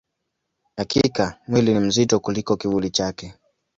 Hakika, 0.75 1.39
mwili 1.47 1.73
ni 1.73 1.79
mzito 1.79 2.19
kuliko 2.19 2.55
kivuli 2.57 2.89
chake. 2.89 3.33